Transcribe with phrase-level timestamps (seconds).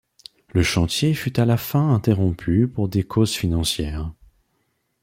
[0.49, 4.11] Le chantier fut à la fin interrompu pour des causes financières.